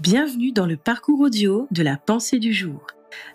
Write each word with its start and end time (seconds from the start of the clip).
Bienvenue 0.00 0.50
dans 0.50 0.66
le 0.66 0.76
parcours 0.76 1.20
audio 1.20 1.68
de 1.70 1.84
la 1.84 1.96
pensée 1.96 2.40
du 2.40 2.52
jour. 2.52 2.84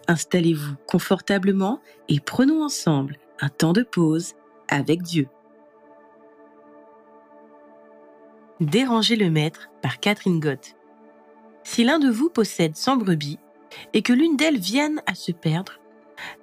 Installez-vous 0.09 0.75
confortablement 0.87 1.79
et 2.09 2.19
prenons 2.19 2.65
ensemble 2.65 3.17
un 3.39 3.47
temps 3.47 3.71
de 3.71 3.81
pause 3.81 4.33
avec 4.67 5.01
Dieu. 5.01 5.29
Déranger 8.59 9.15
le 9.15 9.31
maître 9.31 9.69
par 9.81 10.01
Catherine 10.01 10.41
Gott. 10.41 10.75
Si 11.63 11.85
l'un 11.85 11.97
de 11.97 12.09
vous 12.09 12.29
possède 12.29 12.75
100 12.75 12.97
brebis 12.97 13.39
et 13.93 14.01
que 14.01 14.11
l'une 14.11 14.35
d'elles 14.35 14.59
vienne 14.59 15.01
à 15.05 15.15
se 15.15 15.31
perdre, 15.31 15.79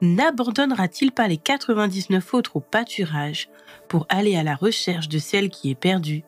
n'abandonnera-t-il 0.01 1.13
pas 1.13 1.29
les 1.29 1.37
99 1.37 2.33
autres 2.33 2.57
au 2.57 2.61
pâturage 2.61 3.51
pour 3.87 4.07
aller 4.09 4.35
à 4.35 4.43
la 4.43 4.55
recherche 4.55 5.11
de 5.11 5.19
celle 5.19 5.51
qui 5.51 5.71
est 5.71 5.79
perdue 5.79 6.25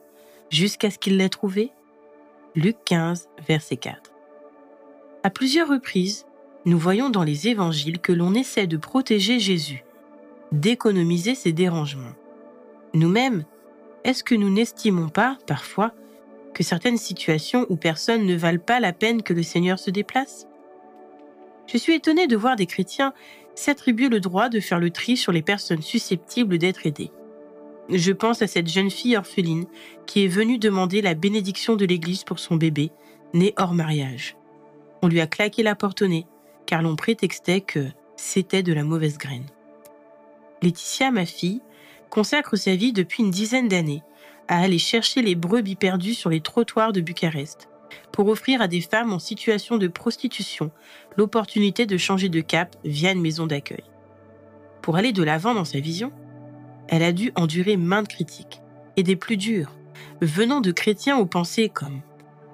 jusqu'à 0.51 0.91
ce 0.91 0.99
qu'il 0.99 1.17
l'ait 1.17 1.31
trouvée? 1.31 1.73
Luc 2.55 2.77
15, 2.87 3.29
verset 3.47 3.77
4. 3.77 4.11
À 5.23 5.31
plusieurs 5.31 5.69
reprises, 5.69 6.27
nous 6.65 6.79
voyons 6.79 7.11
dans 7.11 7.23
les 7.23 7.49
évangiles 7.49 7.99
que 7.99 8.13
l'on 8.13 8.33
essaie 8.33 8.67
de 8.67 8.79
protéger 8.79 9.39
Jésus, 9.39 9.85
d'économiser 10.51 11.35
ses 11.35 11.53
dérangements. 11.53 12.15
Nous-mêmes, 12.95 13.45
est-ce 14.05 14.25
que 14.25 14.35
nous 14.35 14.51
n'estimons 14.51 15.11
pas, 15.11 15.37
parfois, 15.47 15.93
que 16.55 16.63
certaines 16.63 16.97
situations 16.97 17.67
ou 17.69 17.77
personnes 17.77 18.25
ne 18.25 18.35
valent 18.35 18.65
pas 18.65 18.81
la 18.81 18.95
peine 18.95 19.23
que 19.23 19.35
le 19.35 19.43
Seigneur 19.43 19.79
se 19.79 19.91
déplace? 19.91 20.47
Je 21.67 21.77
suis 21.77 21.95
étonné 21.95 22.27
de 22.27 22.37
voir 22.37 22.57
des 22.57 22.67
chrétiens 22.67 23.13
s'attribuer 23.55 24.09
le 24.09 24.21
droit 24.21 24.49
de 24.49 24.61
faire 24.61 24.81
le 24.81 24.91
tri 24.91 25.19
sur 25.19 25.33
les 25.33 25.43
personnes 25.43 25.83
susceptibles 25.83 26.57
d'être 26.57 26.87
aidées. 26.87 27.11
Je 27.91 28.13
pense 28.13 28.43
à 28.43 28.47
cette 28.47 28.69
jeune 28.69 28.91
fille 28.91 29.17
orpheline 29.17 29.67
qui 30.07 30.25
est 30.25 30.29
venue 30.29 30.59
demander 30.59 31.01
la 31.01 31.15
bénédiction 31.15 31.75
de 31.75 31.87
l'Église 31.87 32.23
pour 32.23 32.39
son 32.39 32.57
bébé, 32.57 32.91
né 33.33 33.55
hors 33.57 33.73
mariage. 33.73 34.37
On 35.01 35.09
lui 35.09 35.21
a 35.21 35.27
claqué 35.27 35.63
la 35.63 35.75
porte 35.75 36.03
au 36.03 36.07
nez, 36.07 36.27
car 36.67 36.83
l'on 36.83 36.97
prétextait 36.97 37.63
que 37.63 37.87
c'était 38.17 38.63
de 38.63 38.75
la 38.75 38.85
mauvaise 38.85 39.17
graine. 39.17 39.47
Laetitia, 40.61 41.11
ma 41.11 41.25
fille, 41.25 41.63
consacre 42.11 42.57
sa 42.57 42.75
vie 42.75 42.93
depuis 42.93 43.23
une 43.23 43.31
dizaine 43.31 43.69
d'années 43.69 44.03
à 44.49 44.61
aller 44.61 44.79
chercher 44.79 45.23
les 45.23 45.35
brebis 45.35 45.77
perdues 45.77 46.15
sur 46.15 46.31
les 46.31 46.41
trottoirs 46.41 46.93
de 46.93 47.01
Bucarest, 47.01 47.69
pour 48.13 48.29
offrir 48.29 48.61
à 48.61 48.69
des 48.69 48.81
femmes 48.81 49.13
en 49.13 49.19
situation 49.19 49.79
de 49.79 49.89
prostitution 49.89 50.71
l'opportunité 51.17 51.87
de 51.87 51.97
changer 51.97 52.29
de 52.29 52.41
cap 52.41 52.77
via 52.85 53.13
une 53.13 53.21
maison 53.21 53.47
d'accueil. 53.47 53.85
Pour 54.83 54.97
aller 54.97 55.13
de 55.13 55.23
l'avant 55.23 55.55
dans 55.55 55.65
sa 55.65 55.81
vision, 55.81 56.13
elle 56.89 57.03
a 57.03 57.13
dû 57.13 57.33
endurer 57.37 57.77
maintes 57.77 58.09
critiques, 58.09 58.61
et 58.97 59.03
des 59.03 59.17
plus 59.17 59.37
dures, 59.37 59.73
venant 60.21 60.61
de 60.61 60.73
chrétiens 60.73 61.19
aux 61.19 61.27
pensées 61.27 61.69
comme 61.69 62.01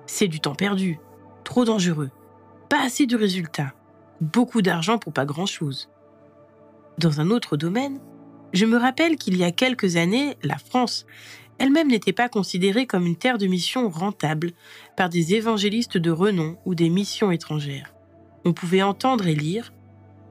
c'est 0.06 0.28
du 0.28 0.40
temps 0.40 0.54
perdu, 0.54 0.98
trop 1.44 1.64
dangereux, 1.64 2.10
pas 2.68 2.84
assez 2.84 3.06
de 3.06 3.16
résultats, 3.16 3.72
beaucoup 4.20 4.62
d'argent 4.62 4.98
pour 4.98 5.12
pas 5.12 5.24
grand-chose. 5.24 5.88
Dans 6.98 7.20
un 7.20 7.30
autre 7.30 7.56
domaine, 7.56 8.00
je 8.52 8.66
me 8.66 8.76
rappelle 8.76 9.16
qu'il 9.16 9.36
y 9.36 9.44
a 9.44 9.50
quelques 9.50 9.96
années, 9.96 10.36
la 10.42 10.58
France 10.58 11.06
elle-même 11.58 11.88
n'était 11.88 12.12
pas 12.12 12.28
considérée 12.28 12.86
comme 12.86 13.06
une 13.06 13.16
terre 13.16 13.38
de 13.38 13.46
mission 13.46 13.88
rentable 13.88 14.52
par 14.96 15.08
des 15.08 15.34
évangélistes 15.34 15.98
de 15.98 16.10
renom 16.10 16.56
ou 16.64 16.74
des 16.74 16.90
missions 16.90 17.30
étrangères. 17.30 17.94
On 18.44 18.52
pouvait 18.52 18.82
entendre 18.82 19.26
et 19.26 19.34
lire 19.34 19.72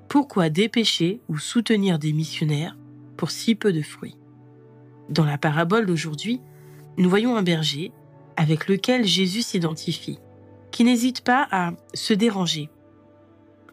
Pourquoi 0.09 0.49
dépêcher 0.49 1.21
ou 1.29 1.37
soutenir 1.37 1.97
des 1.97 2.13
missionnaires 2.13 2.75
pour 3.17 3.31
si 3.31 3.55
peu 3.55 3.73
de 3.73 3.81
fruits. 3.81 4.17
Dans 5.09 5.25
la 5.25 5.37
parabole 5.37 5.85
d'aujourd'hui, 5.85 6.41
nous 6.97 7.09
voyons 7.09 7.35
un 7.35 7.43
berger 7.43 7.91
avec 8.37 8.67
lequel 8.67 9.05
Jésus 9.05 9.41
s'identifie, 9.41 10.19
qui 10.71 10.83
n'hésite 10.83 11.21
pas 11.21 11.47
à 11.51 11.71
se 11.93 12.13
déranger, 12.13 12.69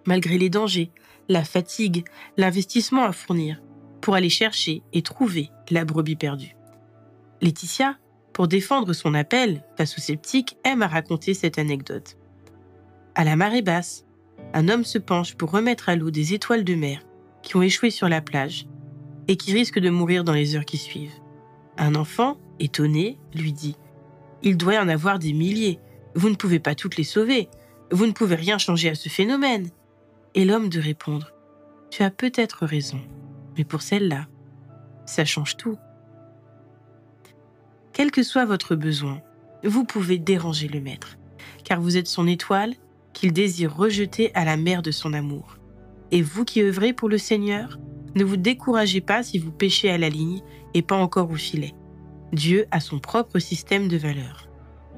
malgré 0.05 0.39
les 0.39 0.51
dangers, 0.51 0.91
la 1.29 1.45
fatigue, 1.45 2.05
l'investissement 2.37 3.05
à 3.05 3.13
fournir, 3.13 3.63
pour 4.01 4.15
aller 4.15 4.29
chercher 4.29 4.83
et 4.93 5.03
trouver 5.03 5.51
la 5.71 5.85
brebis 5.85 6.17
perdue. 6.17 6.57
Laetitia, 7.41 7.97
pour 8.33 8.49
défendre 8.49 8.93
son 8.93 9.15
appel 9.15 9.65
face 9.77 9.97
aux 9.97 10.01
sceptiques, 10.01 10.57
aime 10.65 10.83
à 10.83 10.89
raconter 10.89 11.35
cette 11.35 11.59
anecdote. 11.59 12.17
À 13.15 13.25
la 13.25 13.37
marée 13.37 13.63
basse, 13.63 14.05
un 14.55 14.69
homme 14.69 14.85
se 14.85 14.99
penche 14.99 15.35
pour 15.35 15.51
remettre 15.51 15.89
à 15.89 15.97
l'eau 15.97 16.11
des 16.11 16.35
étoiles 16.35 16.65
de 16.65 16.75
mer 16.75 17.01
qui 17.43 17.57
ont 17.57 17.63
échoué 17.63 17.91
sur 17.91 18.09
la 18.09 18.21
plage 18.21 18.67
et 19.31 19.37
qui 19.37 19.53
risque 19.53 19.79
de 19.79 19.91
mourir 19.91 20.25
dans 20.25 20.33
les 20.33 20.57
heures 20.57 20.65
qui 20.65 20.77
suivent. 20.77 21.15
Un 21.79 21.95
enfant, 21.95 22.37
étonné, 22.59 23.17
lui 23.33 23.53
dit⁇ 23.53 23.73
Il 24.43 24.57
doit 24.57 24.75
y 24.75 24.79
en 24.79 24.89
avoir 24.89 25.21
des 25.21 25.33
milliers, 25.33 25.79
vous 26.17 26.31
ne 26.31 26.35
pouvez 26.35 26.59
pas 26.59 26.75
toutes 26.75 26.97
les 26.97 27.05
sauver, 27.05 27.49
vous 27.93 28.07
ne 28.07 28.13
pouvez 28.13 28.35
rien 28.35 28.59
changer 28.59 28.89
à 28.91 28.97
ce 28.97 29.09
phénomène.⁇ 29.09 29.67
Et 30.35 30.45
l'homme 30.45 30.69
de 30.69 30.81
répondre⁇ 30.81 31.27
Tu 31.91 32.03
as 32.03 32.11
peut-être 32.11 32.67
raison, 32.67 32.99
mais 33.57 33.63
pour 33.63 33.83
celle-là, 33.83 34.27
ça 35.07 35.25
change 35.25 35.57
tout. 35.57 35.79
Quel 37.93 38.11
que 38.11 38.25
soit 38.25 38.47
votre 38.47 38.75
besoin, 38.75 39.21
vous 39.63 39.85
pouvez 39.85 40.19
déranger 40.19 40.67
le 40.67 40.81
Maître, 40.81 41.19
car 41.63 41.81
vous 41.81 41.97
êtes 41.97 42.09
son 42.09 42.27
étoile 42.27 42.75
qu'il 43.13 43.33
désire 43.33 43.77
rejeter 43.77 44.35
à 44.35 44.45
la 44.45 44.57
mer 44.57 44.83
de 44.83 44.91
son 44.91 45.13
amour. 45.13 45.59
Et 46.11 46.21
vous 46.21 46.45
qui 46.45 46.63
œuvrez 46.63 46.93
pour 46.93 47.09
le 47.09 47.19
Seigneur, 47.19 47.79
ne 48.15 48.25
vous 48.25 48.37
découragez 48.37 49.01
pas 49.01 49.23
si 49.23 49.39
vous 49.39 49.53
pêchez 49.53 49.91
à 49.91 49.99
la 49.99 50.09
ligne 50.09 50.43
et 50.75 50.83
pas 50.83 50.97
encore 50.97 51.31
au 51.31 51.37
filet. 51.37 51.75
Dieu 52.33 52.67
a 52.71 52.81
son 52.81 52.99
propre 52.99 53.39
système 53.39 53.89
de 53.89 53.97
valeurs. 53.97 54.49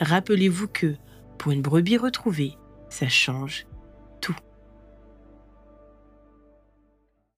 Rappelez-vous 0.00 0.68
que, 0.68 0.94
pour 1.38 1.52
une 1.52 1.62
brebis 1.62 1.96
retrouvée, 1.96 2.56
ça 2.88 3.08
change 3.08 3.66